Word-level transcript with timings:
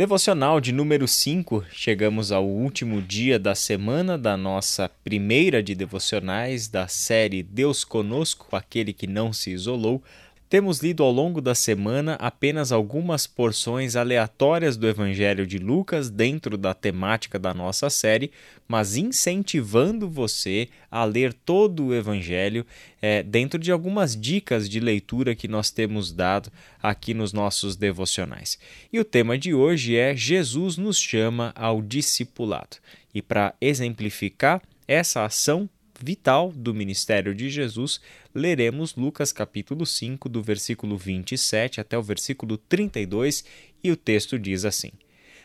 Devocional 0.00 0.62
de 0.62 0.72
número 0.72 1.06
5, 1.06 1.66
chegamos 1.70 2.32
ao 2.32 2.46
último 2.46 3.02
dia 3.02 3.38
da 3.38 3.54
semana 3.54 4.16
da 4.16 4.34
nossa 4.34 4.90
primeira 5.04 5.62
de 5.62 5.74
devocionais 5.74 6.68
da 6.68 6.88
série 6.88 7.42
Deus 7.42 7.84
Conosco, 7.84 8.56
aquele 8.56 8.94
que 8.94 9.06
não 9.06 9.30
se 9.30 9.50
isolou. 9.50 10.02
Temos 10.50 10.80
lido 10.80 11.04
ao 11.04 11.12
longo 11.12 11.40
da 11.40 11.54
semana 11.54 12.14
apenas 12.14 12.72
algumas 12.72 13.24
porções 13.24 13.94
aleatórias 13.94 14.76
do 14.76 14.88
Evangelho 14.88 15.46
de 15.46 15.58
Lucas 15.58 16.10
dentro 16.10 16.58
da 16.58 16.74
temática 16.74 17.38
da 17.38 17.54
nossa 17.54 17.88
série, 17.88 18.32
mas 18.66 18.96
incentivando 18.96 20.10
você 20.10 20.68
a 20.90 21.04
ler 21.04 21.32
todo 21.32 21.86
o 21.86 21.94
Evangelho 21.94 22.66
é, 23.00 23.22
dentro 23.22 23.60
de 23.60 23.70
algumas 23.70 24.20
dicas 24.20 24.68
de 24.68 24.80
leitura 24.80 25.36
que 25.36 25.46
nós 25.46 25.70
temos 25.70 26.10
dado 26.10 26.50
aqui 26.82 27.14
nos 27.14 27.32
nossos 27.32 27.76
devocionais. 27.76 28.58
E 28.92 28.98
o 28.98 29.04
tema 29.04 29.38
de 29.38 29.54
hoje 29.54 29.94
é 29.94 30.16
Jesus 30.16 30.76
nos 30.76 30.98
chama 30.98 31.52
ao 31.54 31.80
discipulado. 31.80 32.78
E 33.14 33.22
para 33.22 33.54
exemplificar 33.60 34.60
essa 34.88 35.24
ação 35.24 35.70
vital 36.02 36.52
do 36.52 36.74
ministério 36.74 37.34
de 37.34 37.48
Jesus, 37.48 38.00
leremos 38.34 38.94
Lucas 38.94 39.32
capítulo 39.32 39.84
5, 39.84 40.28
do 40.28 40.42
versículo 40.42 40.96
27 40.96 41.80
até 41.80 41.98
o 41.98 42.02
versículo 42.02 42.56
32, 42.56 43.44
e 43.82 43.90
o 43.90 43.96
texto 43.96 44.38
diz 44.38 44.64
assim: 44.64 44.90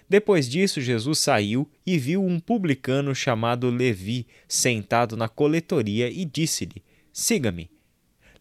Depois 0.10 0.50
disso, 0.50 0.82
Jesus 0.82 1.20
saiu 1.20 1.70
e 1.86 1.98
viu 1.98 2.24
um 2.24 2.40
publicano 2.40 3.14
chamado 3.14 3.70
Levi 3.70 4.28
sentado 4.48 5.18
na 5.18 5.28
coletoria 5.28 6.10
e 6.10 6.26
disse-lhe: 6.26 6.84
Siga-me. 7.12 7.70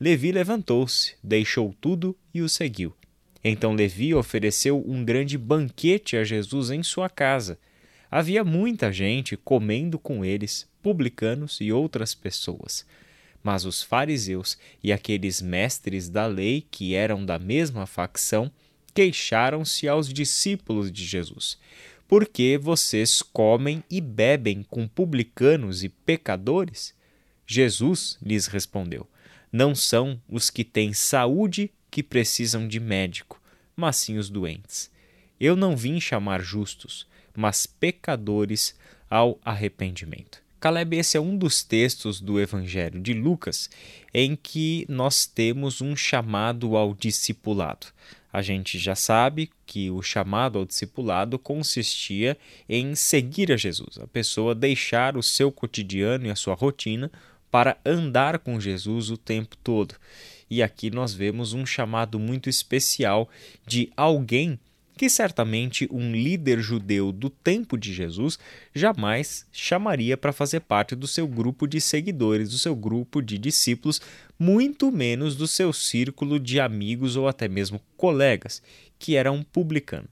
Levi 0.01 0.33
levantou-se, 0.33 1.15
deixou 1.23 1.75
tudo 1.81 2.17
e 2.33 2.43
o 2.43 2.49
seguiu. 2.49 2.95
Então 3.43 3.75
Levi 3.75 4.15
ofereceu 4.15 4.83
um 4.87 5.05
grande 5.05 5.37
banquete 5.37 6.17
a 6.17 6.25
Jesus 6.25 6.71
em 6.71 6.83
sua 6.83 7.09
casa. 7.09 7.59
Havia 8.11 8.45
muita 8.45 8.93
gente 8.93 9.37
comendo 9.37 9.99
com 9.99 10.25
eles, 10.25 10.69
publicanos 10.83 11.59
e 11.61 11.73
outras 11.73 12.15
pessoas. 12.15 12.87
Mas 13.43 13.65
os 13.65 13.83
fariseus 13.83 14.57
e 14.83 14.93
aqueles 14.93 15.43
mestres 15.43 16.09
da 16.09 16.27
lei, 16.27 16.67
que 16.71 16.95
eram 16.95 17.25
da 17.25 17.39
mesma 17.39 17.87
facção, 17.87 18.51
queixaram-se 18.95 19.89
aos 19.89 20.13
discípulos 20.13 20.91
de 20.91 21.05
Jesus. 21.05 21.59
Por 22.07 22.27
que 22.27 22.57
vocês 22.57 23.21
comem 23.21 23.83
e 23.91 24.01
bebem 24.01 24.63
com 24.63 24.87
publicanos 24.87 25.83
e 25.83 25.89
pecadores? 25.89 26.95
Jesus 27.47 28.17
lhes 28.23 28.47
respondeu: 28.47 29.07
Não 29.51 29.75
são 29.75 30.21
os 30.29 30.49
que 30.51 30.65
têm 30.65 30.93
saúde 30.93 31.71
que 31.91 32.03
precisam 32.03 32.69
de 32.69 32.79
médico, 32.79 33.41
mas 33.75 33.97
sim 33.97 34.17
os 34.17 34.31
doentes. 34.31 34.91
Eu 35.41 35.57
não 35.57 35.77
vim 35.77 36.01
chamar 36.01 36.41
justos, 36.43 37.07
mas 37.37 37.67
pecadores 37.67 38.75
ao 39.11 39.39
arrependimento. 39.45 40.43
Caleb, 40.61 40.97
esse 40.97 41.17
é 41.17 41.21
um 41.21 41.37
dos 41.37 41.63
textos 41.63 42.21
do 42.23 42.41
Evangelho 42.41 42.99
de 42.99 43.13
Lucas 43.13 43.69
em 44.15 44.35
que 44.35 44.87
nós 44.89 45.27
temos 45.27 45.83
um 45.83 45.95
chamado 45.95 46.75
ao 46.77 46.95
discipulado. 46.95 47.89
A 48.33 48.41
gente 48.41 48.79
já 48.79 48.95
sabe 48.95 49.51
que 49.67 49.91
o 49.91 50.03
chamado 50.03 50.59
ao 50.59 50.65
discipulado 50.65 51.39
consistia 51.39 52.37
em 52.69 52.95
seguir 52.95 53.53
a 53.53 53.57
Jesus, 53.57 53.99
a 54.01 54.07
pessoa 54.07 54.55
deixar 54.55 55.17
o 55.17 55.23
seu 55.23 55.53
cotidiano 55.53 56.27
e 56.27 56.31
a 56.31 56.35
sua 56.35 56.55
rotina 56.55 57.13
para 57.51 57.77
andar 57.85 58.39
com 58.39 58.59
Jesus 58.59 59.11
o 59.11 59.17
tempo 59.17 59.57
todo. 59.59 59.95
E 60.51 60.63
aqui 60.63 60.91
nós 60.91 61.15
vemos 61.15 61.53
um 61.53 61.65
chamado 61.65 62.19
muito 62.19 62.49
especial 62.49 63.29
de 63.67 63.93
alguém 63.97 64.59
que 64.97 65.09
certamente 65.11 65.89
um 65.91 66.13
líder 66.13 66.61
judeu 66.61 67.11
do 67.11 67.29
tempo 67.29 67.77
de 67.77 67.93
Jesus 67.93 68.39
jamais 68.75 69.47
chamaria 69.53 70.17
para 70.17 70.33
fazer 70.33 70.61
parte 70.61 70.95
do 70.95 71.07
seu 71.07 71.27
grupo 71.27 71.67
de 71.67 71.81
seguidores, 71.81 72.51
do 72.51 72.59
seu 72.59 72.77
grupo 72.77 73.21
de 73.21 73.37
discípulos, 73.37 74.01
muito 74.39 74.93
menos 74.93 75.35
do 75.35 75.49
seu 75.49 75.73
círculo 75.73 76.39
de 76.39 76.61
amigos 76.61 77.17
ou 77.17 77.27
até 77.27 77.49
mesmo 77.49 77.81
colegas, 77.97 78.63
que 78.99 79.17
era 79.17 79.33
um 79.33 79.43
publicano. 79.43 80.09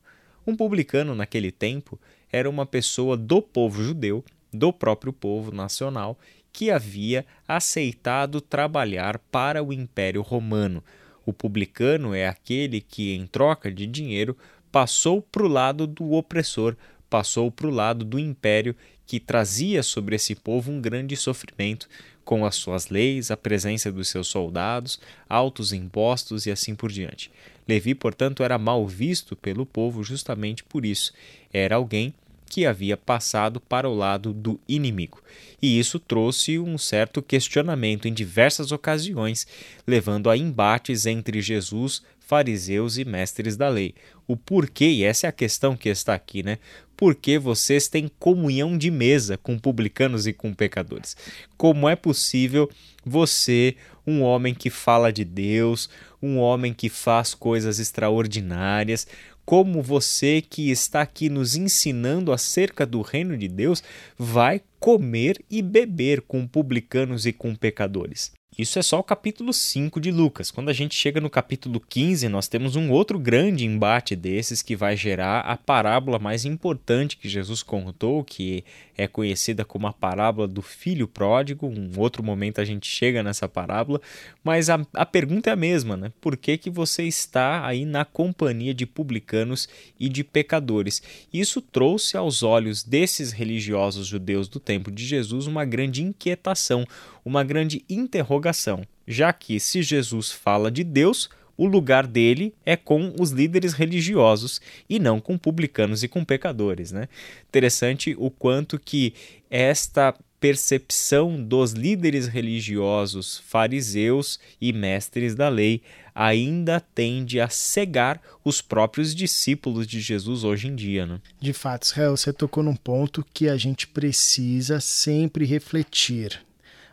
Um 0.47 0.57
publicano, 0.57 1.15
naquele 1.15 1.53
tempo, 1.53 2.01
era 2.33 2.51
uma 2.51 2.67
pessoa 2.67 3.17
do 3.17 3.41
povo 3.41 3.83
judeu, 3.83 4.25
do 4.53 4.73
próprio 4.73 5.13
povo 5.13 5.53
nacional, 5.53 6.19
que 6.53 6.71
havia 6.71 7.25
aceitado 7.47 8.41
trabalhar 8.41 9.19
para 9.31 9.63
o 9.63 9.73
Império 9.73 10.21
Romano. 10.21 10.83
O 11.25 11.33
publicano 11.33 12.15
é 12.15 12.27
aquele 12.27 12.81
que, 12.81 13.15
em 13.15 13.27
troca 13.27 13.71
de 13.71 13.87
dinheiro, 13.87 14.37
passou 14.73 15.21
para 15.21 15.45
o 15.45 15.49
lado 15.49 15.87
do 15.87 16.13
opressor, 16.13 16.75
passou 17.09 17.51
para 17.51 17.67
o 17.67 17.71
lado 17.71 18.05
do 18.05 18.19
império 18.19 18.75
que 19.07 19.21
trazia 19.21 19.83
sobre 19.83 20.17
esse 20.17 20.35
povo 20.35 20.73
um 20.73 20.81
grande 20.81 21.15
sofrimento 21.15 21.87
com 22.25 22.47
as 22.47 22.55
suas 22.55 22.89
leis, 22.89 23.31
a 23.31 23.37
presença 23.37 23.93
dos 23.93 24.09
seus 24.09 24.29
soldados, 24.29 24.99
altos 25.29 25.73
impostos 25.73 26.47
e 26.47 26.51
assim 26.51 26.75
por 26.75 26.91
diante. 26.91 27.31
Levi, 27.69 27.95
portanto, 27.95 28.43
era 28.43 28.57
mal 28.59 28.87
visto 28.87 29.37
pelo 29.37 29.67
povo 29.67 30.03
justamente 30.03 30.65
por 30.65 30.87
isso. 30.87 31.13
Era 31.53 31.77
alguém 31.77 32.15
que 32.47 32.67
havia 32.67 32.97
passado 32.97 33.61
para 33.61 33.89
o 33.89 33.95
lado 33.95 34.33
do 34.33 34.61
inimigo. 34.69 35.23
E 35.61 35.79
isso 35.79 35.99
trouxe 35.99 36.59
um 36.59 36.77
certo 36.77 37.23
questionamento 37.23 38.07
em 38.07 38.13
diversas 38.13 38.73
ocasiões, 38.73 39.47
levando 39.87 40.29
a 40.29 40.37
embates 40.37 41.07
entre 41.07 41.41
Jesus, 41.41 42.03
fariseus 42.33 42.97
e 42.97 43.05
mestres 43.05 43.59
da 43.59 43.69
lei. 43.69 43.95
O 44.27 44.39
porquê, 44.39 44.87
e 44.87 45.05
essa 45.05 45.27
é 45.27 45.29
a 45.29 45.33
questão 45.33 45.77
que 45.77 45.91
está 45.91 46.15
aqui, 46.15 46.43
né? 46.43 46.57
Por 46.97 47.15
que 47.15 47.39
vocês 47.39 47.89
têm 47.89 48.11
comunhão 48.19 48.79
de 48.79 48.91
mesa 48.91 49.37
com 49.37 49.59
publicanos 49.59 50.27
e 50.27 50.33
com 50.33 50.55
pecadores? 50.55 51.15
Como 51.59 51.87
é 51.87 51.95
possível 51.95 52.71
você, 53.05 53.77
um 54.07 54.23
homem 54.23 54.55
que 54.55 54.71
fala 54.71 55.13
de 55.13 55.27
Deus, 55.27 55.91
um 56.23 56.39
homem 56.39 56.73
que 56.73 56.89
faz 56.89 57.35
coisas 57.35 57.79
extraordinárias, 57.79 59.07
como 59.45 59.83
você 59.83 60.41
que 60.41 60.71
está 60.71 61.03
aqui 61.03 61.29
nos 61.29 61.55
ensinando 61.55 62.33
acerca 62.33 62.87
do 62.87 63.03
reino 63.03 63.37
de 63.37 63.47
Deus, 63.47 63.83
vai 64.17 64.63
comer 64.81 65.39
e 65.51 65.61
beber 65.61 66.23
com 66.23 66.47
publicanos 66.47 67.27
e 67.27 67.33
com 67.35 67.55
pecadores? 67.55 68.33
Isso 68.57 68.79
é 68.79 68.83
só 68.83 68.99
o 68.99 69.03
capítulo 69.03 69.51
5 69.51 69.99
de 69.99 70.11
Lucas. 70.11 70.51
Quando 70.51 70.69
a 70.69 70.75
gente 70.75 70.95
chega 70.95 71.23
no 71.23 71.31
capítulo 71.31 71.81
15, 71.81 72.29
nós 72.29 72.49
temos 72.49 72.77
um 72.77 72.91
outro 72.91 73.19
grande 73.19 73.65
embate 73.65 74.15
desses 74.15 74.61
que 74.61 74.77
vai 74.77 74.95
gerar 74.95 75.41
a 75.41 75.57
parábola 75.57 76.19
mais 76.19 76.45
importante 76.45 77.17
que 77.17 77.31
Jesus 77.31 77.63
contou, 77.63 78.23
que 78.23 78.63
é 78.95 79.09
conhecida 79.09 79.65
como 79.65 79.87
a 79.87 79.93
parábola 79.93 80.47
do 80.47 80.61
filho 80.61 81.09
pródigo. 81.09 81.67
Um 81.67 81.91
outro 81.97 82.23
momento 82.23 82.61
a 82.61 82.65
gente 82.65 82.87
chega 82.87 83.23
nessa 83.23 83.49
parábola, 83.49 84.03
mas 84.45 84.69
a, 84.69 84.85
a 84.93 85.07
pergunta 85.07 85.49
é 85.49 85.55
a 85.55 85.57
mesma, 85.57 85.97
né? 85.97 86.13
Por 86.21 86.37
que, 86.37 86.59
que 86.59 86.69
você 86.69 87.05
está 87.05 87.67
aí 87.67 87.87
na 87.87 88.05
companhia 88.05 88.75
de 88.75 88.85
publicanos 88.85 89.67
e 89.99 90.11
de 90.11 90.23
pecadores? 90.23 91.03
Isso 91.33 91.63
trouxe 91.63 92.19
aos 92.19 92.43
olhos 92.43 92.83
desses 92.83 93.33
religiosos 93.33 94.07
judeus 94.07 94.47
do 94.47 94.61
tempo 94.61 94.91
de 94.91 95.07
Jesus 95.07 95.47
uma 95.47 95.65
grande 95.65 96.03
inquietação, 96.03 96.87
uma 97.25 97.45
grande 97.45 97.85
interrogação, 97.89 98.83
já 99.07 99.33
que 99.33 99.59
se 99.61 99.83
Jesus 99.83 100.31
fala 100.31 100.71
de 100.71 100.85
Deus, 100.85 101.31
o 101.57 101.67
lugar 101.67 102.07
dele 102.07 102.55
é 102.65 102.77
com 102.77 103.15
os 103.21 103.31
líderes 103.31 103.73
religiosos 103.73 104.61
e 104.89 104.99
não 104.99 105.21
com 105.21 105.39
publicanos 105.39 106.03
e 106.03 106.09
com 106.09 106.25
pecadores, 106.25 106.91
né? 106.91 107.09
Interessante 107.49 108.17
o 108.19 108.31
quanto 108.31 108.79
que 108.79 109.15
esta 109.51 110.15
percepção 110.41 111.41
dos 111.41 111.71
líderes 111.71 112.27
religiosos, 112.27 113.41
fariseus 113.47 114.41
e 114.61 114.73
mestres 114.73 115.37
da 115.37 115.49
lei 115.49 115.83
ainda 116.13 116.81
tende 116.81 117.39
a 117.39 117.49
cegar 117.49 118.21
os 118.45 118.61
próprios 118.61 119.15
discípulos 119.15 119.87
de 119.87 120.01
Jesus 120.01 120.43
hoje 120.43 120.67
em 120.67 120.75
dia. 120.75 121.07
Né? 121.07 121.21
De 121.41 121.53
fato, 121.53 121.85
Israel, 121.85 122.17
você 122.17 122.33
tocou 122.33 122.63
num 122.63 122.75
ponto 122.75 123.25
que 123.33 123.49
a 123.49 123.57
gente 123.57 123.87
precisa 123.87 124.81
sempre 124.81 125.45
refletir. 125.45 126.41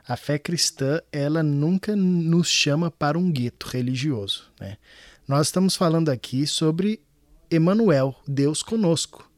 A 0.09 0.17
fé 0.17 0.39
cristã, 0.39 0.99
ela 1.11 1.43
nunca 1.43 1.95
nos 1.95 2.47
chama 2.47 2.89
para 2.89 3.15
um 3.15 3.31
gueto 3.31 3.67
religioso. 3.67 4.51
Né? 4.59 4.75
Nós 5.27 5.45
estamos 5.45 5.75
falando 5.75 6.09
aqui 6.09 6.47
sobre 6.47 6.99
Emmanuel, 7.51 8.15
Deus 8.27 8.63
conosco. 8.63 9.31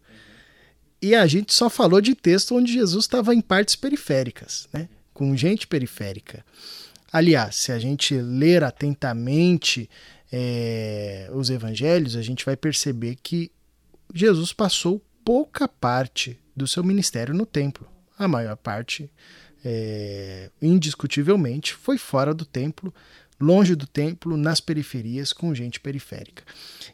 E 1.01 1.13
a 1.13 1.27
gente 1.27 1.53
só 1.53 1.69
falou 1.69 1.99
de 1.99 2.15
texto 2.15 2.55
onde 2.55 2.71
Jesus 2.71 3.03
estava 3.03 3.35
em 3.35 3.41
partes 3.41 3.75
periféricas, 3.75 4.69
né? 4.71 4.87
com 5.13 5.35
gente 5.35 5.67
periférica. 5.67 6.45
Aliás, 7.11 7.57
se 7.57 7.73
a 7.73 7.77
gente 7.77 8.15
ler 8.15 8.63
atentamente 8.63 9.89
é, 10.31 11.29
os 11.33 11.49
evangelhos, 11.49 12.15
a 12.15 12.21
gente 12.21 12.45
vai 12.45 12.55
perceber 12.55 13.17
que 13.21 13.51
Jesus 14.13 14.53
passou 14.53 15.03
pouca 15.25 15.67
parte 15.67 16.39
do 16.55 16.65
seu 16.65 16.81
ministério 16.81 17.33
no 17.33 17.45
templo. 17.45 17.85
A 18.17 18.25
maior 18.25 18.55
parte 18.55 19.11
é, 19.63 20.49
indiscutivelmente, 20.61 21.73
foi 21.73 21.97
fora 21.97 22.33
do 22.33 22.45
templo, 22.45 22.93
longe 23.41 23.75
do 23.75 23.87
templo, 23.87 24.37
nas 24.37 24.59
periferias, 24.59 25.33
com 25.33 25.53
gente 25.53 25.79
periférica. 25.79 26.43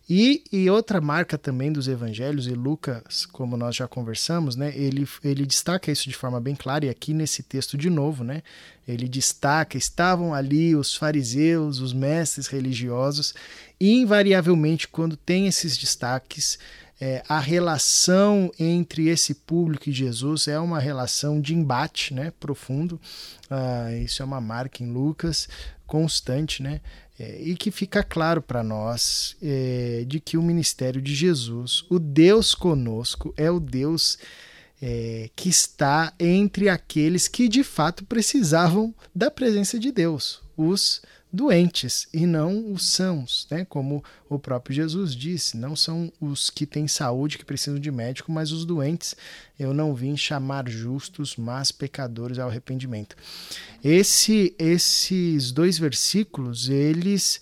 E, 0.09 0.43
e 0.51 0.69
outra 0.69 1.01
marca 1.01 1.37
também 1.37 1.71
dos 1.71 1.87
evangelhos, 1.87 2.47
e 2.47 2.51
Lucas, 2.51 3.25
como 3.25 3.57
nós 3.57 3.75
já 3.75 3.87
conversamos, 3.87 4.55
né, 4.55 4.73
ele, 4.75 5.07
ele 5.23 5.45
destaca 5.45 5.91
isso 5.91 6.07
de 6.07 6.15
forma 6.15 6.39
bem 6.39 6.55
clara, 6.55 6.85
e 6.85 6.89
aqui 6.89 7.13
nesse 7.13 7.43
texto 7.43 7.77
de 7.77 7.89
novo, 7.89 8.23
né, 8.23 8.41
ele 8.87 9.07
destaca: 9.09 9.77
estavam 9.77 10.33
ali 10.33 10.75
os 10.75 10.95
fariseus, 10.95 11.79
os 11.79 11.91
mestres 11.93 12.47
religiosos, 12.47 13.33
e 13.79 13.91
invariavelmente, 13.91 14.87
quando 14.87 15.17
tem 15.17 15.47
esses 15.47 15.77
destaques, 15.77 16.57
é, 16.99 17.23
a 17.29 17.39
relação 17.39 18.51
entre 18.59 19.07
esse 19.07 19.33
público 19.33 19.89
e 19.89 19.93
Jesus 19.93 20.47
é 20.47 20.59
uma 20.59 20.79
relação 20.79 21.39
de 21.39 21.53
embate 21.53 22.13
né, 22.13 22.33
profundo. 22.39 22.99
Ah, 23.49 23.93
isso 23.93 24.21
é 24.21 24.25
uma 24.25 24.41
marca 24.41 24.83
em 24.83 24.91
Lucas 24.91 25.47
constante, 25.85 26.61
né? 26.61 26.81
É, 27.19 27.41
e 27.41 27.55
que 27.55 27.71
fica 27.71 28.03
claro 28.03 28.41
para 28.41 28.61
nós 28.63 29.35
é, 29.41 30.03
de 30.07 30.19
que 30.19 30.37
o 30.37 30.43
ministério 30.43 31.01
de 31.01 31.15
Jesus, 31.15 31.83
o 31.89 31.97
Deus 31.97 32.53
conosco, 32.53 33.33
é 33.35 33.49
o 33.49 33.59
Deus 33.59 34.19
é, 34.79 35.29
que 35.35 35.49
está 35.49 36.13
entre 36.19 36.69
aqueles 36.69 37.27
que 37.27 37.47
de 37.49 37.63
fato 37.63 38.05
precisavam 38.05 38.93
da 39.15 39.31
presença 39.31 39.79
de 39.79 39.91
Deus, 39.91 40.43
os 40.57 41.01
doentes 41.31 42.07
e 42.13 42.25
não 42.25 42.71
os 42.71 42.89
sãos, 42.89 43.47
né? 43.51 43.63
Como 43.65 44.03
o 44.27 44.39
próprio 44.39 44.75
Jesus 44.75 45.15
disse, 45.15 45.55
não 45.55 45.75
são 45.75 46.11
os 46.19 46.49
que 46.49 46.65
têm 46.65 46.87
saúde 46.87 47.37
que 47.37 47.45
precisam 47.45 47.79
de 47.79 47.91
médico, 47.91 48.31
mas 48.31 48.51
os 48.51 48.65
doentes. 48.65 49.15
Eu 49.59 49.73
não 49.73 49.93
vim 49.93 50.17
chamar 50.17 50.67
justos, 50.67 51.35
mas 51.35 51.71
pecadores 51.71 52.39
ao 52.39 52.49
arrependimento. 52.49 53.15
Esse, 53.83 54.55
esses 54.57 55.51
dois 55.51 55.77
versículos, 55.77 56.69
eles 56.69 57.39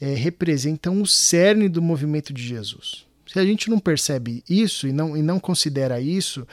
é, 0.00 0.14
representam 0.14 1.02
o 1.02 1.06
cerne 1.06 1.68
do 1.68 1.82
movimento 1.82 2.32
de 2.32 2.42
Jesus. 2.42 3.04
Se 3.26 3.38
a 3.38 3.44
gente 3.44 3.68
não 3.68 3.78
percebe 3.78 4.44
isso 4.48 4.86
e 4.86 4.92
não, 4.92 5.16
e 5.16 5.22
não 5.22 5.40
considera 5.40 6.00
isso, 6.00 6.46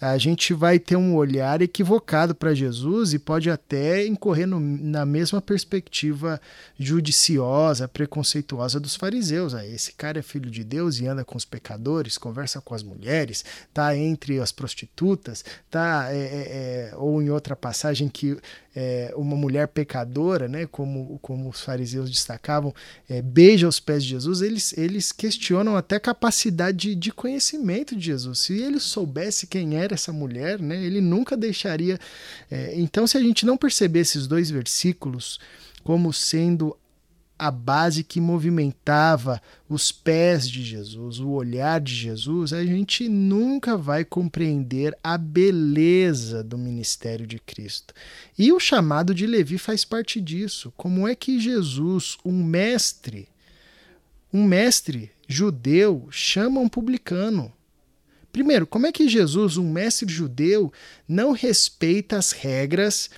a 0.00 0.16
gente 0.16 0.54
vai 0.54 0.78
ter 0.78 0.96
um 0.96 1.14
olhar 1.14 1.60
equivocado 1.60 2.34
para 2.34 2.54
Jesus 2.54 3.12
e 3.12 3.18
pode 3.18 3.50
até 3.50 4.06
incorrer 4.06 4.46
no, 4.46 4.58
na 4.58 5.04
mesma 5.04 5.42
perspectiva 5.42 6.40
judiciosa, 6.78 7.86
preconceituosa 7.86 8.80
dos 8.80 8.96
fariseus. 8.96 9.54
Ah, 9.54 9.66
esse 9.66 9.92
cara 9.92 10.18
é 10.18 10.22
filho 10.22 10.50
de 10.50 10.64
Deus 10.64 10.98
e 10.98 11.06
anda 11.06 11.22
com 11.22 11.36
os 11.36 11.44
pecadores, 11.44 12.16
conversa 12.16 12.62
com 12.62 12.74
as 12.74 12.82
mulheres, 12.82 13.44
tá 13.74 13.94
entre 13.94 14.40
as 14.40 14.50
prostitutas, 14.50 15.44
tá 15.70 16.08
é, 16.10 16.16
é, 16.16 16.92
é 16.92 16.96
ou 16.96 17.20
em 17.20 17.28
outra 17.28 17.54
passagem 17.54 18.08
que 18.08 18.38
é, 18.74 19.12
uma 19.16 19.36
mulher 19.36 19.68
pecadora, 19.68 20.46
né, 20.46 20.66
como, 20.66 21.18
como 21.20 21.48
os 21.48 21.60
fariseus 21.60 22.10
destacavam, 22.10 22.74
é, 23.08 23.20
beija 23.20 23.66
os 23.66 23.80
pés 23.80 24.04
de 24.04 24.10
Jesus, 24.10 24.42
eles, 24.42 24.76
eles 24.78 25.12
questionam 25.12 25.76
até 25.76 25.96
a 25.96 26.00
capacidade 26.00 26.78
de, 26.78 26.94
de 26.94 27.12
conhecimento 27.12 27.96
de 27.96 28.06
Jesus. 28.06 28.40
Se 28.40 28.60
ele 28.60 28.78
soubesse 28.78 29.46
quem 29.46 29.76
era 29.76 29.89
essa 29.94 30.12
mulher, 30.12 30.60
né, 30.60 30.82
ele 30.84 31.00
nunca 31.00 31.36
deixaria. 31.36 31.98
É, 32.50 32.78
então, 32.78 33.06
se 33.06 33.16
a 33.16 33.20
gente 33.20 33.44
não 33.44 33.56
perceber 33.56 34.00
esses 34.00 34.26
dois 34.26 34.50
versículos 34.50 35.38
como 35.82 36.12
sendo 36.12 36.76
a 37.40 37.50
base 37.50 38.04
que 38.04 38.20
movimentava 38.20 39.40
os 39.66 39.90
pés 39.90 40.46
de 40.46 40.62
Jesus, 40.62 41.20
o 41.20 41.30
olhar 41.30 41.80
de 41.80 41.94
Jesus, 41.94 42.52
a 42.52 42.62
gente 42.62 43.08
nunca 43.08 43.78
vai 43.78 44.04
compreender 44.04 44.94
a 45.02 45.16
beleza 45.16 46.44
do 46.44 46.58
ministério 46.58 47.26
de 47.26 47.38
Cristo. 47.38 47.94
E 48.38 48.52
o 48.52 48.60
chamado 48.60 49.14
de 49.14 49.26
Levi 49.26 49.56
faz 49.56 49.86
parte 49.86 50.20
disso. 50.20 50.70
Como 50.76 51.08
é 51.08 51.14
que 51.14 51.40
Jesus, 51.40 52.18
um 52.22 52.44
mestre, 52.44 53.26
um 54.30 54.44
mestre 54.44 55.10
judeu, 55.26 56.08
chama 56.10 56.60
um 56.60 56.68
publicano? 56.68 57.50
Primeiro, 58.32 58.66
como 58.66 58.86
é 58.86 58.92
que 58.92 59.08
Jesus, 59.08 59.56
um 59.56 59.70
mestre 59.70 60.12
judeu, 60.12 60.72
não 61.08 61.32
respeita 61.32 62.16
as 62.16 62.32
regras 62.32 63.10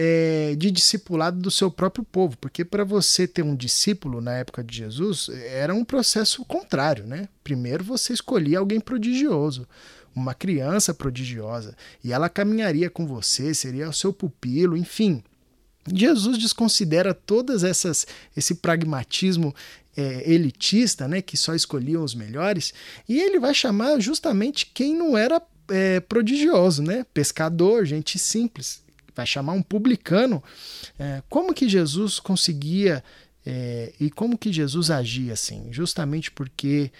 é, 0.00 0.54
de 0.56 0.70
discipulado 0.70 1.40
do 1.40 1.50
seu 1.50 1.70
próprio 1.70 2.04
povo, 2.04 2.38
porque 2.38 2.64
para 2.64 2.84
você 2.84 3.26
ter 3.26 3.42
um 3.42 3.56
discípulo 3.56 4.20
na 4.20 4.34
época 4.34 4.62
de 4.62 4.76
Jesus 4.76 5.28
era 5.50 5.74
um 5.74 5.84
processo 5.84 6.44
contrário, 6.44 7.04
né? 7.04 7.28
Primeiro 7.42 7.82
você 7.82 8.12
escolhia 8.12 8.60
alguém 8.60 8.78
prodigioso, 8.78 9.66
uma 10.14 10.34
criança 10.34 10.94
prodigiosa, 10.94 11.76
e 12.04 12.12
ela 12.12 12.28
caminharia 12.28 12.88
com 12.88 13.08
você, 13.08 13.52
seria 13.52 13.88
o 13.88 13.92
seu 13.92 14.12
pupilo, 14.12 14.76
enfim. 14.76 15.20
Jesus 15.92 16.38
desconsidera 16.38 17.14
todas 17.14 17.64
essas 17.64 18.06
esse 18.36 18.56
pragmatismo 18.56 19.54
é, 19.96 20.30
elitista, 20.30 21.08
né, 21.08 21.20
que 21.20 21.36
só 21.36 21.54
escolhiam 21.54 22.04
os 22.04 22.14
melhores, 22.14 22.72
e 23.08 23.18
ele 23.18 23.40
vai 23.40 23.52
chamar 23.52 24.00
justamente 24.00 24.70
quem 24.72 24.94
não 24.94 25.18
era 25.18 25.42
é, 25.68 26.00
prodigioso, 26.00 26.82
né, 26.82 27.04
pescador, 27.12 27.84
gente 27.84 28.18
simples, 28.18 28.82
vai 29.14 29.26
chamar 29.26 29.54
um 29.54 29.62
publicano. 29.62 30.42
É, 30.98 31.22
como 31.28 31.52
que 31.52 31.68
Jesus 31.68 32.20
conseguia 32.20 33.02
é, 33.44 33.92
e 33.98 34.10
como 34.10 34.38
que 34.38 34.52
Jesus 34.52 34.90
agia 34.90 35.32
assim? 35.32 35.68
Justamente 35.72 36.30
porque 36.30 36.92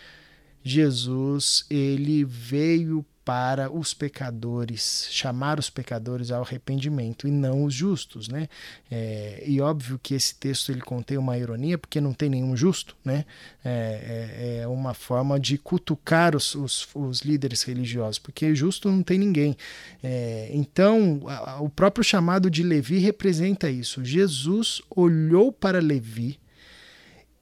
Jesus 0.64 1.64
ele 1.70 2.24
veio 2.24 3.04
para 3.28 3.70
os 3.70 3.92
pecadores, 3.92 5.06
chamar 5.10 5.58
os 5.58 5.68
pecadores 5.68 6.30
ao 6.30 6.40
arrependimento 6.40 7.28
e 7.28 7.30
não 7.30 7.64
os 7.64 7.74
justos, 7.74 8.26
né? 8.26 8.48
É, 8.90 9.44
e 9.46 9.60
óbvio 9.60 10.00
que 10.02 10.14
esse 10.14 10.34
texto 10.34 10.72
ele 10.72 10.80
contém 10.80 11.18
uma 11.18 11.36
ironia 11.36 11.76
porque 11.76 12.00
não 12.00 12.14
tem 12.14 12.30
nenhum 12.30 12.56
justo, 12.56 12.96
né? 13.04 13.26
É, 13.62 14.60
é, 14.60 14.60
é 14.62 14.66
uma 14.66 14.94
forma 14.94 15.38
de 15.38 15.58
cutucar 15.58 16.34
os, 16.34 16.54
os, 16.54 16.88
os, 16.94 17.20
líderes 17.20 17.62
religiosos, 17.64 18.18
porque 18.18 18.54
justo 18.54 18.90
não 18.90 19.02
tem 19.02 19.18
ninguém. 19.18 19.54
É, 20.02 20.48
então, 20.54 21.20
a, 21.26 21.60
o 21.60 21.68
próprio 21.68 22.02
chamado 22.02 22.48
de 22.48 22.62
Levi 22.62 22.98
representa 22.98 23.68
isso. 23.68 24.02
Jesus 24.02 24.80
olhou 24.88 25.52
para 25.52 25.80
Levi 25.80 26.40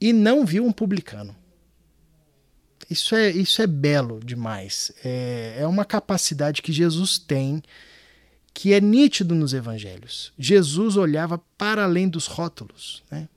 e 0.01 0.11
não 0.11 0.45
viu 0.45 0.65
um 0.65 0.73
publicano. 0.73 1.33
Isso 2.89 3.15
é, 3.15 3.29
isso 3.29 3.61
é 3.61 3.67
belo 3.67 4.19
demais. 4.23 4.91
É, 5.03 5.57
é 5.59 5.67
uma 5.67 5.83
capacidade 5.83 6.61
que 6.61 6.71
Jesus 6.71 7.17
tem 7.17 7.61
que 8.53 8.73
é 8.73 8.81
nítido 8.81 9.35
nos 9.35 9.53
evangelhos. 9.53 10.33
Jesus 10.37 10.97
olhava 10.97 11.37
para 11.55 11.83
além 11.83 12.09
dos 12.09 12.25
rótulos. 12.25 13.03
Né? 13.11 13.29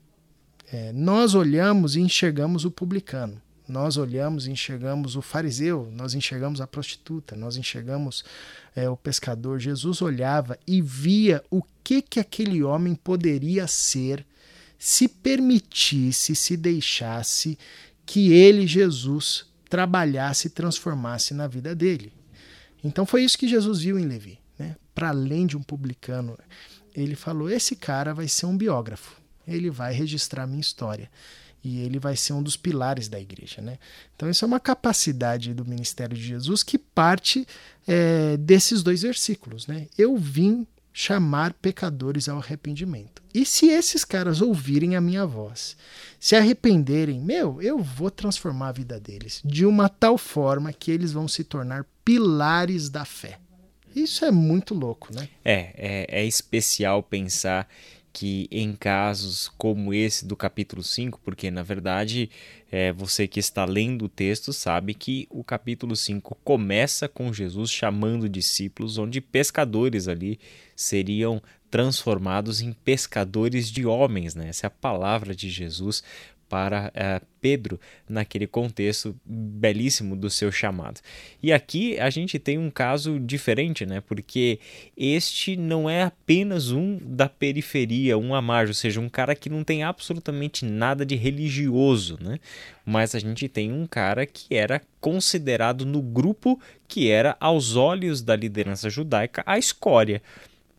É, 0.73 0.91
nós 0.93 1.35
olhamos 1.35 1.95
e 1.95 2.01
enxergamos 2.01 2.65
o 2.65 2.71
publicano. 2.71 3.39
Nós 3.67 3.97
olhamos 3.97 4.47
e 4.47 4.51
enxergamos 4.51 5.15
o 5.15 5.21
fariseu, 5.21 5.89
nós 5.93 6.15
enxergamos 6.15 6.59
a 6.59 6.65
prostituta, 6.65 7.35
nós 7.35 7.55
enxergamos 7.55 8.25
é, 8.75 8.89
o 8.89 8.97
pescador. 8.97 9.59
Jesus 9.59 10.01
olhava 10.01 10.57
e 10.65 10.81
via 10.81 11.43
o 11.51 11.61
que, 11.83 12.01
que 12.01 12.19
aquele 12.19 12.63
homem 12.63 12.95
poderia 12.95 13.67
ser 13.67 14.25
se 14.77 15.07
permitisse, 15.07 16.35
se 16.35 16.57
deixasse 16.57 17.59
que 18.11 18.33
ele, 18.33 18.67
Jesus, 18.67 19.45
trabalhasse 19.69 20.47
e 20.47 20.49
transformasse 20.49 21.33
na 21.33 21.47
vida 21.47 21.73
dele. 21.73 22.11
Então 22.83 23.05
foi 23.05 23.23
isso 23.23 23.37
que 23.37 23.47
Jesus 23.47 23.79
viu 23.79 23.97
em 23.97 24.05
Levi. 24.05 24.37
Né? 24.59 24.75
Para 24.93 25.11
além 25.11 25.47
de 25.47 25.55
um 25.55 25.63
publicano, 25.63 26.37
ele 26.93 27.15
falou: 27.15 27.49
esse 27.49 27.73
cara 27.73 28.13
vai 28.13 28.27
ser 28.27 28.47
um 28.47 28.57
biógrafo, 28.57 29.15
ele 29.47 29.69
vai 29.69 29.93
registrar 29.93 30.45
minha 30.45 30.59
história 30.59 31.09
e 31.63 31.79
ele 31.79 31.99
vai 31.99 32.17
ser 32.17 32.33
um 32.33 32.43
dos 32.43 32.57
pilares 32.57 33.07
da 33.07 33.17
igreja. 33.17 33.61
Né? 33.61 33.77
Então, 34.13 34.29
isso 34.29 34.43
é 34.43 34.47
uma 34.47 34.59
capacidade 34.59 35.53
do 35.53 35.63
ministério 35.63 36.17
de 36.17 36.23
Jesus 36.23 36.63
que 36.63 36.77
parte 36.77 37.47
é, 37.87 38.35
desses 38.35 38.83
dois 38.83 39.03
versículos. 39.03 39.67
Né? 39.67 39.87
Eu 39.97 40.17
vim 40.17 40.67
chamar 40.93 41.53
pecadores 41.53 42.27
ao 42.27 42.37
arrependimento. 42.37 43.21
E 43.33 43.45
se 43.45 43.67
esses 43.67 44.03
caras 44.03 44.41
ouvirem 44.41 44.95
a 44.95 45.01
minha 45.01 45.25
voz, 45.25 45.77
se 46.19 46.35
arrependerem, 46.35 47.19
meu, 47.19 47.61
eu 47.61 47.79
vou 47.79 48.11
transformar 48.11 48.69
a 48.69 48.73
vida 48.73 48.99
deles 48.99 49.41
de 49.43 49.65
uma 49.65 49.87
tal 49.87 50.17
forma 50.17 50.73
que 50.73 50.91
eles 50.91 51.13
vão 51.13 51.27
se 51.27 51.43
tornar 51.43 51.85
pilares 52.03 52.89
da 52.89 53.05
fé. 53.05 53.39
Isso 53.95 54.23
é 54.23 54.31
muito 54.31 54.73
louco, 54.73 55.13
né? 55.13 55.27
É, 55.43 55.73
é, 55.75 56.21
é 56.21 56.25
especial 56.25 57.03
pensar 57.03 57.67
que 58.13 58.47
em 58.51 58.73
casos 58.73 59.49
como 59.57 59.93
esse 59.93 60.25
do 60.25 60.35
capítulo 60.35 60.83
5, 60.83 61.19
porque 61.23 61.49
na 61.49 61.63
verdade 61.63 62.29
é, 62.71 62.91
você 62.91 63.27
que 63.27 63.39
está 63.39 63.65
lendo 63.65 64.05
o 64.05 64.09
texto 64.09 64.51
sabe 64.51 64.93
que 64.93 65.27
o 65.29 65.43
capítulo 65.43 65.95
5 65.95 66.37
começa 66.43 67.07
com 67.07 67.31
Jesus 67.31 67.71
chamando 67.71 68.27
discípulos, 68.27 68.97
onde 68.97 69.21
pescadores 69.21 70.07
ali 70.07 70.39
seriam 70.75 71.41
transformados 71.69 72.61
em 72.61 72.73
pescadores 72.73 73.71
de 73.71 73.85
homens, 73.85 74.35
né? 74.35 74.49
Essa 74.49 74.65
é 74.65 74.69
a 74.69 74.71
palavra 74.71 75.33
de 75.33 75.49
Jesus 75.49 76.03
para 76.51 76.89
uh, 76.89 77.25
Pedro 77.39 77.79
naquele 78.09 78.45
contexto 78.45 79.15
belíssimo 79.25 80.17
do 80.17 80.29
seu 80.29 80.51
chamado. 80.51 80.99
E 81.41 81.53
aqui 81.53 81.97
a 81.97 82.09
gente 82.09 82.37
tem 82.37 82.57
um 82.57 82.69
caso 82.69 83.17
diferente, 83.21 83.85
né? 83.85 84.01
Porque 84.01 84.59
este 84.97 85.55
não 85.55 85.89
é 85.89 86.03
apenas 86.03 86.69
um 86.69 86.99
da 87.01 87.29
periferia, 87.29 88.17
um 88.17 88.35
à 88.35 88.41
margem, 88.41 88.71
ou 88.71 88.75
seja, 88.75 88.99
um 88.99 89.07
cara 89.07 89.33
que 89.33 89.49
não 89.49 89.63
tem 89.63 89.81
absolutamente 89.81 90.65
nada 90.65 91.05
de 91.05 91.15
religioso, 91.15 92.17
né? 92.21 92.37
Mas 92.85 93.15
a 93.15 93.19
gente 93.19 93.47
tem 93.47 93.71
um 93.71 93.87
cara 93.87 94.25
que 94.25 94.53
era 94.53 94.81
considerado 94.99 95.85
no 95.85 96.01
grupo 96.01 96.59
que 96.85 97.09
era, 97.09 97.37
aos 97.39 97.77
olhos 97.77 98.21
da 98.21 98.35
liderança 98.35 98.89
judaica, 98.89 99.41
a 99.45 99.57
escória 99.57 100.21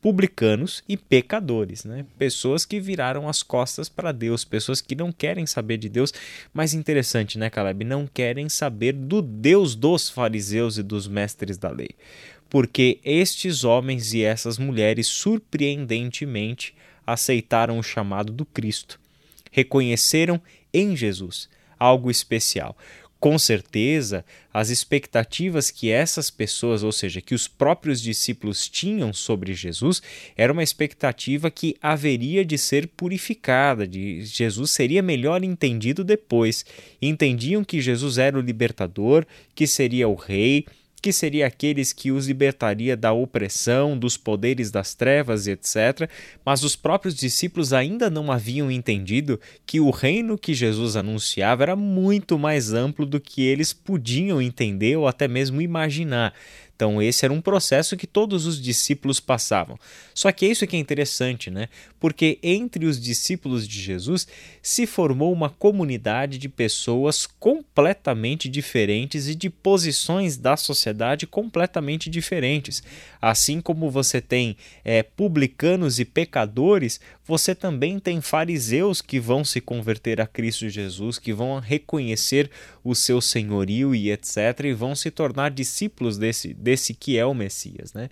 publicanos 0.03 0.83
e 0.89 0.97
pecadores, 0.97 1.85
né? 1.85 2.05
Pessoas 2.19 2.67
que 2.67 2.81
viraram 2.81 3.29
as 3.29 3.41
costas 3.41 3.89
para 3.89 4.11
Deus, 4.11 4.45
pessoas 4.45 4.81
que 4.81 4.97
não 4.97 5.13
querem 5.13 5.47
saber 5.47 5.79
de 5.79 5.89
Deus, 5.89 6.13
mas 6.53 6.75
interessante, 6.75 7.39
né, 7.39 7.49
Caleb? 7.49 7.85
Não 7.85 8.09
querem 8.13 8.49
saber 8.49 8.93
do 8.93 9.23
Deus 9.23 9.77
dos 9.77 10.11
fariseus 10.11 10.77
e 10.77 10.83
dos 10.83 11.07
mestres 11.07 11.57
da 11.57 11.71
lei. 11.71 11.91
Porque 12.51 12.99
estes 13.05 13.63
homens 13.63 14.13
e 14.13 14.25
essas 14.25 14.59
mulheres 14.59 15.07
surpreendentemente 15.07 16.75
aceitaram 17.07 17.79
o 17.79 17.83
chamado 17.83 18.33
do 18.33 18.45
Cristo, 18.45 18.99
reconheceram 19.53 20.43
em 20.75 20.97
Jesus 20.97 21.49
algo 21.79 22.11
especial 22.11 22.77
com 23.23 23.39
certeza, 23.39 24.25
as 24.53 24.69
expectativas 24.69 25.71
que 25.71 25.89
essas 25.89 26.29
pessoas, 26.29 26.83
ou 26.83 26.91
seja, 26.91 27.21
que 27.21 27.37
os 27.37 27.47
próprios 27.47 28.03
discípulos 28.03 28.69
tinham 28.69 29.13
sobre 29.13 29.55
Jesus, 29.55 30.03
era 30.37 30.53
uma 30.53 30.65
expectativa 30.65 31.49
que 31.49 31.77
haveria 31.81 32.45
de 32.45 32.59
ser 32.59 32.89
purificada, 32.89 33.87
de 33.87 34.25
Jesus 34.25 34.73
seria 34.73 35.01
melhor 35.01 35.45
entendido 35.45 36.03
depois. 36.03 36.67
Entendiam 37.01 37.63
que 37.63 37.81
Jesus 37.81 38.19
era 38.19 38.37
o 38.37 38.43
libertador, 38.43 39.25
que 39.55 39.69
seria 39.69 40.09
o 40.09 40.17
rei, 40.17 40.67
que 41.03 41.13
seria 41.13 41.49
aqueles 41.49 41.93
que 41.93 42.13
os 42.13 42.29
libertaria 42.29 42.97
da 42.97 43.13
opressão, 43.13 43.99
dos 43.99 44.17
poderes 44.17 44.71
das 44.71 44.95
trevas, 44.95 45.49
etc. 45.49 46.09
Mas 46.47 46.63
os 46.63 46.77
próprios 46.77 47.17
discípulos 47.17 47.73
ainda 47.73 48.09
não 48.09 48.31
haviam 48.31 48.71
entendido 48.71 49.41
que 49.67 49.81
o 49.81 49.91
reino 49.91 50.39
que 50.39 50.55
Jesus 50.55 50.95
anunciava 50.95 51.65
era 51.65 51.75
muito 51.75 52.39
mais 52.39 52.73
amplo 52.73 53.05
do 53.05 53.21
que 53.21 53.43
eles 53.43 53.73
podiam 53.73 54.41
entender 54.41 54.97
ou 54.97 55.09
até 55.09 55.27
mesmo 55.27 55.61
imaginar. 55.61 56.33
Então, 56.75 57.01
esse 57.01 57.25
era 57.25 57.33
um 57.33 57.41
processo 57.41 57.97
que 57.97 58.07
todos 58.07 58.45
os 58.45 58.61
discípulos 58.61 59.21
passavam. 59.21 59.79
Só 60.15 60.33
que 60.33 60.47
é 60.47 60.49
isso 60.49 60.67
que 60.67 60.75
é 60.75 60.79
interessante, 60.79 61.51
né? 61.51 61.69
Porque 62.01 62.39
entre 62.43 62.87
os 62.87 63.01
discípulos 63.01 63.69
de 63.69 63.81
Jesus 63.81 64.27
se 64.61 64.87
formou 64.87 65.33
uma 65.33 65.49
comunidade 65.49 66.39
de 66.39 66.49
pessoas 66.49 67.27
completamente 67.27 68.49
diferentes 68.49 69.29
e 69.29 69.35
de 69.35 69.49
posições 69.49 70.37
da 70.37 70.57
sociedade 70.57 71.27
completamente 71.27 72.11
diferentes. 72.11 72.83
Assim 73.21 73.61
como 73.61 73.91
você 73.91 74.21
tem 74.21 74.57
é, 74.85 75.03
publicanos 75.03 76.01
e 76.01 76.05
pecadores, 76.05 77.01
você 77.25 77.55
também 77.55 78.01
tem 78.01 78.21
fariseus 78.21 79.01
que 79.01 79.21
vão 79.21 79.45
se 79.45 79.61
converter 79.61 80.21
a 80.21 80.27
Cristo 80.27 80.69
Jesus, 80.69 81.19
que 81.19 81.33
vão 81.33 81.61
reconhecer 81.61 82.51
o 82.83 82.95
seu 82.95 83.21
senhorio 83.21 83.95
e 83.95 84.11
etc., 84.11 84.65
e 84.65 84.73
vão 84.73 84.95
se 84.95 85.11
tornar 85.11 85.51
discípulos 85.51 86.19
desse, 86.19 86.53
desse 86.63 86.95
que 86.95 87.19
é 87.19 87.27
o 87.27 87.35
Messias. 87.35 87.93
Né? 87.93 88.09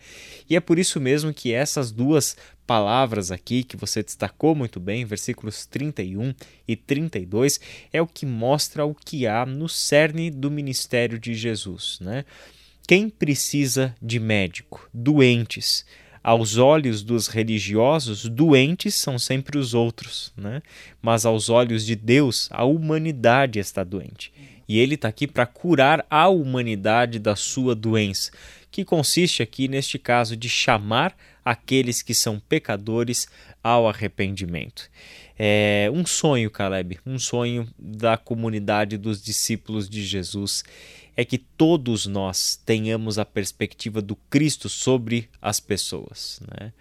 E 0.49 0.57
é 0.57 0.61
por 0.61 0.79
isso 0.79 1.01
mesmo 1.01 1.33
que 1.33 1.53
essas 1.53 1.93
duas 1.93 2.37
palavras 2.67 3.31
aqui 3.31 3.63
que 3.63 3.77
você 3.77 4.03
destacou 4.03 4.55
muito 4.55 4.79
bem, 4.79 5.05
versículos 5.05 5.67
31 5.67 6.35
e 6.67 6.77
32, 6.77 7.61
é 7.93 8.03
o 8.03 8.07
que 8.07 8.27
mostra 8.27 8.85
o 8.85 8.95
que 8.95 9.27
há 9.27 9.47
no 9.47 9.69
cerne 9.69 10.31
do 10.31 10.51
ministério 10.51 11.19
de 11.19 11.35
Jesus. 11.35 11.99
Né? 12.01 12.25
Quem 12.87 13.09
precisa 13.09 13.95
de 14.03 14.19
médico? 14.19 14.89
Doentes 14.93 15.85
aos 16.23 16.59
olhos 16.59 17.03
dos 17.03 17.29
religiosos, 17.29 18.27
doentes 18.27 18.95
são 18.95 19.19
sempre 19.19 19.59
os 19.59 19.73
outros, 19.73 20.33
né? 20.37 20.63
mas 21.01 21.25
aos 21.25 21.49
olhos 21.49 21.85
de 21.85 21.97
Deus, 21.97 22.49
a 22.53 22.65
humanidade 22.65 23.59
está 23.59 23.83
doente. 23.83 24.33
E 24.71 24.79
ele 24.79 24.95
está 24.95 25.09
aqui 25.09 25.27
para 25.27 25.47
curar 25.47 26.07
a 26.09 26.29
humanidade 26.29 27.19
da 27.19 27.35
sua 27.35 27.75
doença, 27.75 28.31
que 28.71 28.85
consiste 28.85 29.43
aqui, 29.43 29.67
neste 29.67 29.99
caso, 29.99 30.37
de 30.37 30.49
chamar 30.49 31.13
aqueles 31.45 32.03
que 32.03 32.15
são 32.15 32.39
pecadores 32.39 33.27
ao 33.65 33.89
arrependimento. 33.89 34.89
É 35.37 35.91
um 35.93 36.07
sonho, 36.07 36.49
Caleb, 36.53 37.01
um 37.05 37.19
sonho 37.19 37.67
da 37.77 38.17
comunidade 38.17 38.97
dos 38.97 39.21
discípulos 39.21 39.91
de 39.91 40.05
Jesus 40.05 40.63
é 41.17 41.25
que 41.25 41.39
todos 41.39 42.07
nós 42.07 42.55
tenhamos 42.65 43.19
a 43.19 43.25
perspectiva 43.25 44.01
do 44.01 44.15
Cristo 44.15 44.69
sobre 44.69 45.29
as 45.43 45.59
pessoas, 45.59 46.41
né? 46.47 46.73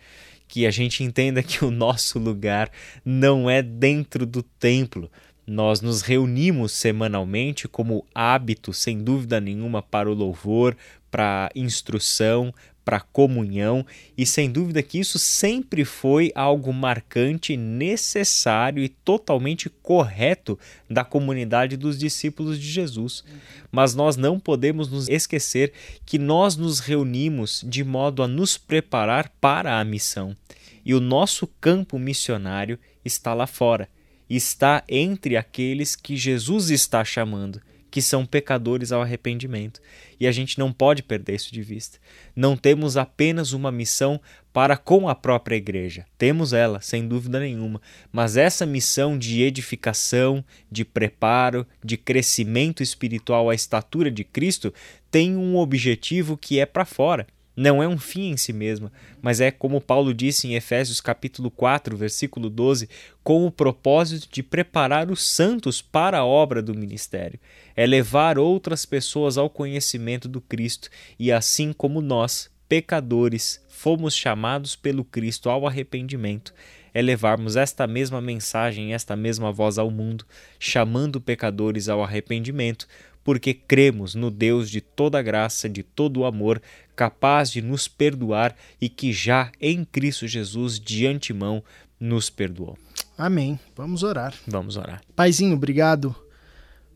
Que 0.47 0.67
a 0.67 0.71
gente 0.71 1.03
entenda 1.03 1.41
que 1.41 1.65
o 1.65 1.71
nosso 1.71 2.19
lugar 2.19 2.71
não 3.03 3.49
é 3.49 3.63
dentro 3.63 4.27
do 4.27 4.43
templo. 4.43 5.09
Nós 5.49 5.81
nos 5.81 6.03
reunimos 6.03 6.71
semanalmente 6.71 7.67
como 7.67 8.05
hábito, 8.13 8.71
sem 8.71 8.99
dúvida 8.99 9.41
nenhuma, 9.41 9.81
para 9.81 10.07
o 10.07 10.13
louvor, 10.13 10.77
para 11.09 11.49
instrução, 11.55 12.53
para 12.85 12.99
comunhão, 12.99 13.83
e 14.15 14.27
sem 14.27 14.51
dúvida 14.51 14.83
que 14.83 14.99
isso 14.99 15.17
sempre 15.17 15.83
foi 15.83 16.31
algo 16.35 16.71
marcante, 16.71 17.57
necessário 17.57 18.83
e 18.83 18.89
totalmente 18.89 19.71
correto 19.71 20.57
da 20.87 21.03
comunidade 21.03 21.75
dos 21.75 21.97
discípulos 21.97 22.59
de 22.59 22.67
Jesus. 22.67 23.23
Mas 23.71 23.95
nós 23.95 24.15
não 24.15 24.39
podemos 24.39 24.87
nos 24.87 25.09
esquecer 25.09 25.73
que 26.05 26.19
nós 26.19 26.57
nos 26.57 26.79
reunimos 26.79 27.65
de 27.67 27.83
modo 27.83 28.21
a 28.21 28.27
nos 28.27 28.55
preparar 28.55 29.31
para 29.41 29.79
a 29.79 29.83
missão. 29.83 30.37
E 30.85 30.93
o 30.93 30.99
nosso 30.99 31.47
campo 31.59 31.97
missionário 31.97 32.77
está 33.03 33.33
lá 33.33 33.47
fora, 33.47 33.89
está 34.29 34.83
entre 34.87 35.35
aqueles 35.35 35.95
que 35.95 36.15
Jesus 36.15 36.69
está 36.69 37.03
chamando 37.03 37.61
que 37.89 38.01
são 38.01 38.25
pecadores 38.25 38.91
ao 38.91 39.01
arrependimento. 39.01 39.81
E 40.19 40.27
a 40.27 40.31
gente 40.31 40.59
não 40.59 40.71
pode 40.71 41.01
perder 41.01 41.35
isso 41.35 41.53
de 41.53 41.61
vista. 41.61 41.97
Não 42.35 42.55
temos 42.55 42.97
apenas 42.97 43.53
uma 43.53 43.71
missão 43.71 44.19
para 44.53 44.77
com 44.77 45.07
a 45.07 45.15
própria 45.15 45.55
igreja. 45.55 46.05
Temos 46.17 46.53
ela, 46.53 46.81
sem 46.81 47.07
dúvida 47.07 47.39
nenhuma, 47.39 47.81
mas 48.11 48.37
essa 48.37 48.65
missão 48.65 49.17
de 49.17 49.41
edificação, 49.41 50.43
de 50.71 50.83
preparo, 50.83 51.65
de 51.83 51.97
crescimento 51.97 52.83
espiritual 52.83 53.49
à 53.49 53.55
estatura 53.55 54.11
de 54.11 54.23
Cristo 54.23 54.73
tem 55.09 55.35
um 55.35 55.57
objetivo 55.57 56.37
que 56.37 56.59
é 56.59 56.65
para 56.65 56.85
fora 56.85 57.25
não 57.59 57.83
é 57.83 57.87
um 57.89 57.97
fim 57.97 58.29
em 58.29 58.37
si 58.37 58.53
mesma, 58.53 58.89
mas 59.21 59.41
é 59.41 59.51
como 59.51 59.81
Paulo 59.81 60.13
disse 60.13 60.47
em 60.47 60.55
Efésios 60.55 61.01
capítulo 61.01 61.51
4, 61.51 61.97
versículo 61.97 62.49
12, 62.49 62.87
com 63.21 63.45
o 63.45 63.51
propósito 63.51 64.29
de 64.31 64.41
preparar 64.41 65.11
os 65.11 65.27
santos 65.27 65.81
para 65.81 66.19
a 66.19 66.25
obra 66.25 66.61
do 66.61 66.73
ministério. 66.73 67.37
É 67.75 67.85
levar 67.85 68.39
outras 68.39 68.85
pessoas 68.85 69.37
ao 69.37 69.49
conhecimento 69.49 70.29
do 70.29 70.39
Cristo 70.39 70.89
e 71.19 71.33
assim 71.33 71.73
como 71.73 71.99
nós, 71.99 72.49
pecadores, 72.69 73.61
fomos 73.67 74.15
chamados 74.15 74.77
pelo 74.77 75.03
Cristo 75.03 75.49
ao 75.49 75.67
arrependimento, 75.67 76.53
é 76.93 77.01
levarmos 77.01 77.57
esta 77.57 77.85
mesma 77.85 78.21
mensagem, 78.21 78.93
esta 78.93 79.17
mesma 79.17 79.51
voz 79.51 79.77
ao 79.77 79.91
mundo, 79.91 80.25
chamando 80.57 81.19
pecadores 81.19 81.89
ao 81.89 82.01
arrependimento, 82.01 82.87
porque 83.29 83.53
cremos 83.53 84.15
no 84.15 84.31
Deus 84.31 84.71
de 84.71 84.81
toda 84.81 85.21
graça, 85.21 85.69
de 85.69 85.83
todo 85.83 86.25
amor, 86.25 86.59
capaz 86.95 87.51
de 87.51 87.61
nos 87.61 87.87
perdoar 87.87 88.55
e 88.81 88.89
que 88.89 89.13
já 89.13 89.51
em 89.61 89.85
Cristo 89.85 90.27
Jesus 90.27 90.79
de 90.79 91.05
antemão 91.05 91.63
nos 91.99 92.27
perdoou. 92.27 92.75
Amém. 93.15 93.59
Vamos 93.75 94.01
orar. 94.01 94.33
Vamos 94.47 94.77
orar. 94.77 95.03
Paizinho, 95.15 95.53
obrigado 95.53 96.15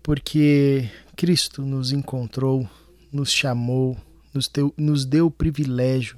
porque 0.01 0.89
Cristo 1.15 1.61
nos 1.61 1.91
encontrou, 1.91 2.67
nos 3.11 3.31
chamou, 3.31 3.95
nos, 4.33 4.47
teu, 4.47 4.73
nos 4.75 5.05
deu 5.05 5.27
o 5.27 5.31
privilégio 5.31 6.17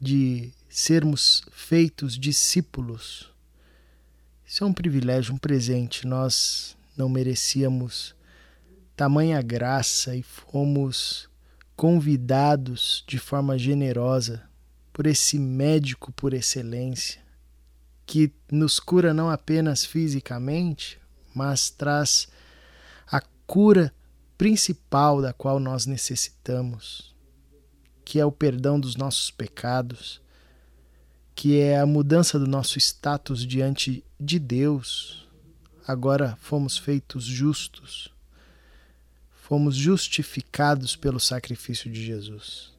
de 0.00 0.50
sermos 0.68 1.44
feitos 1.52 2.18
discípulos. 2.18 3.30
Isso 4.44 4.64
é 4.64 4.66
um 4.66 4.72
privilégio, 4.72 5.32
um 5.32 5.38
presente. 5.38 6.08
Nós 6.08 6.76
não 6.96 7.08
merecíamos 7.08 8.15
tamanha 8.96 9.42
graça 9.42 10.16
e 10.16 10.22
fomos 10.22 11.28
convidados 11.76 13.04
de 13.06 13.18
forma 13.18 13.58
generosa 13.58 14.42
por 14.92 15.06
esse 15.06 15.38
médico 15.38 16.10
por 16.12 16.32
excelência 16.32 17.26
que 18.06 18.32
nos 18.50 18.78
cura 18.78 19.12
não 19.12 19.28
apenas 19.28 19.84
fisicamente, 19.84 20.98
mas 21.34 21.68
traz 21.68 22.28
a 23.06 23.20
cura 23.46 23.92
principal 24.38 25.20
da 25.20 25.32
qual 25.32 25.58
nós 25.58 25.86
necessitamos, 25.86 27.14
que 28.04 28.20
é 28.20 28.24
o 28.24 28.30
perdão 28.30 28.78
dos 28.78 28.94
nossos 28.96 29.30
pecados, 29.30 30.22
que 31.34 31.58
é 31.58 31.78
a 31.78 31.84
mudança 31.84 32.38
do 32.38 32.46
nosso 32.46 32.78
status 32.78 33.44
diante 33.44 34.04
de 34.18 34.38
Deus, 34.38 35.28
agora 35.86 36.38
fomos 36.40 36.78
feitos 36.78 37.24
justos. 37.24 38.15
Fomos 39.48 39.76
justificados 39.76 40.96
pelo 40.96 41.20
sacrifício 41.20 41.88
de 41.88 42.04
Jesus. 42.04 42.72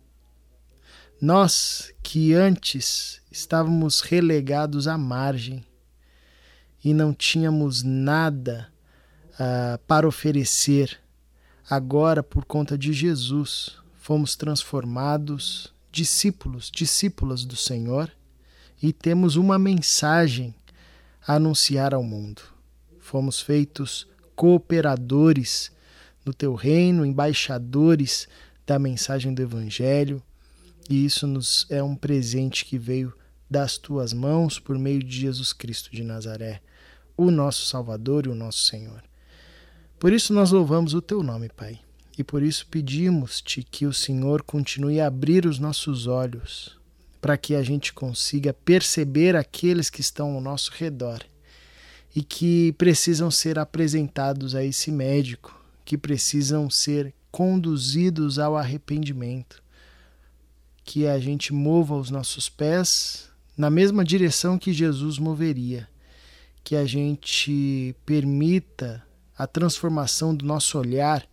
Nós 1.22 1.94
que 2.04 2.34
antes 2.34 3.22
estávamos 3.32 4.02
relegados 4.02 4.86
à 4.86 4.98
margem 4.98 5.64
e 6.84 6.94
não 6.94 7.14
tínhamos 7.14 7.84
nada 7.84 8.68
uh, 9.36 9.78
para 9.88 10.06
oferecer, 10.06 11.00
agora, 11.70 12.22
por 12.22 12.44
conta 12.44 12.78
de 12.78 12.92
Jesus, 12.92 13.78
fomos 13.96 14.36
transformados 14.36 15.74
discípulos, 15.90 16.70
discípulas 16.70 17.46
do 17.46 17.56
Senhor 17.56 18.12
e 18.84 18.92
temos 18.92 19.38
uma 19.38 19.58
mensagem 19.58 20.54
a 21.26 21.36
anunciar 21.36 21.94
ao 21.94 22.04
mundo. 22.04 22.42
Fomos 23.00 23.40
feitos 23.40 24.06
cooperadores 24.36 25.72
no 26.28 26.34
teu 26.34 26.54
reino, 26.54 27.06
embaixadores 27.06 28.28
da 28.66 28.78
mensagem 28.78 29.34
do 29.34 29.42
Evangelho, 29.42 30.22
e 30.90 31.06
isso 31.06 31.26
nos 31.26 31.66
é 31.70 31.82
um 31.82 31.96
presente 31.96 32.66
que 32.66 32.78
veio 32.78 33.14
das 33.50 33.78
tuas 33.78 34.14
mãos 34.14 34.60
por 34.60 34.78
meio 34.78 35.02
de 35.02 35.22
Jesus 35.22 35.54
Cristo 35.54 35.90
de 35.92 36.04
Nazaré, 36.04 36.62
o 37.16 37.32
nosso 37.32 37.66
Salvador 37.66 38.26
e 38.26 38.30
o 38.30 38.36
nosso 38.36 38.66
Senhor. 38.66 39.02
Por 39.98 40.14
isso 40.14 40.34
nós 40.34 40.52
louvamos 40.52 40.94
o 40.94 41.02
teu 41.02 41.24
nome, 41.24 41.50
Pai, 41.50 41.80
e 42.18 42.24
por 42.24 42.44
isso 42.44 42.68
pedimos-te 42.68 43.64
que 43.64 43.86
o 43.86 43.94
Senhor 43.94 44.44
continue 44.44 45.00
a 45.00 45.08
abrir 45.08 45.46
os 45.46 45.60
nossos 45.60 46.08
olhos 46.08 46.78
para 47.20 47.38
que 47.38 47.56
a 47.56 47.64
gente 47.64 47.94
consiga 47.94 48.54
perceber 48.54 49.36
aqueles 49.36 49.90
que 49.90 50.02
estão 50.02 50.36
ao 50.36 50.42
nosso 50.42 50.72
redor 50.74 51.22
e 52.16 52.22
que 52.22 52.74
precisam 52.74 53.32
ser 53.32 53.58
apresentados 53.58 54.56
a 54.56 54.64
esse 54.64 54.92
médico, 54.92 55.57
que 55.88 55.98
precisam 55.98 56.70
ser 56.70 57.14
conduzidos 57.32 58.40
ao 58.40 58.58
arrependimento. 58.58 59.64
Que 60.84 61.08
a 61.08 61.18
gente 61.18 61.54
mova 61.54 61.96
os 61.96 62.10
nossos 62.10 62.50
pés 62.50 63.30
na 63.58 63.70
mesma 63.70 64.04
direção 64.04 64.60
que 64.60 64.74
Jesus 64.74 65.18
moveria. 65.18 65.88
Que 66.62 66.76
a 66.76 66.84
gente 66.84 67.96
permita 68.06 69.02
a 69.38 69.48
transformação 69.48 70.36
do 70.36 70.46
nosso 70.46 70.78
olhar 70.78 71.26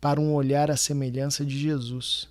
para 0.00 0.18
um 0.18 0.32
olhar 0.32 0.70
à 0.70 0.76
semelhança 0.76 1.44
de 1.44 1.58
Jesus 1.58 2.30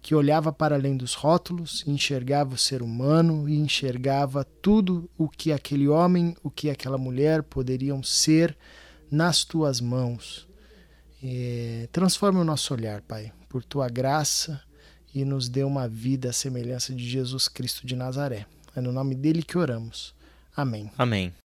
que 0.00 0.16
olhava 0.16 0.52
para 0.52 0.74
além 0.74 0.96
dos 0.96 1.14
rótulos, 1.14 1.84
enxergava 1.86 2.54
o 2.54 2.58
ser 2.58 2.82
humano 2.82 3.48
e 3.48 3.54
enxergava 3.54 4.44
tudo 4.60 5.08
o 5.16 5.28
que 5.28 5.52
aquele 5.52 5.86
homem, 5.86 6.34
o 6.42 6.50
que 6.50 6.68
aquela 6.68 6.98
mulher 6.98 7.44
poderiam 7.44 8.02
ser 8.02 8.56
nas 9.08 9.44
tuas 9.44 9.80
mãos. 9.80 10.50
E 11.22 11.88
transforme 11.92 12.40
o 12.40 12.44
nosso 12.44 12.74
olhar, 12.74 13.00
Pai, 13.02 13.32
por 13.48 13.62
tua 13.62 13.88
graça 13.88 14.60
e 15.14 15.24
nos 15.24 15.48
dê 15.48 15.62
uma 15.62 15.86
vida 15.86 16.30
à 16.30 16.32
semelhança 16.32 16.92
de 16.92 17.08
Jesus 17.08 17.46
Cristo 17.46 17.86
de 17.86 17.94
Nazaré. 17.94 18.46
É 18.74 18.80
no 18.80 18.90
nome 18.90 19.14
dele 19.14 19.42
que 19.42 19.56
oramos. 19.56 20.14
Amém. 20.56 20.90
Amém. 20.98 21.32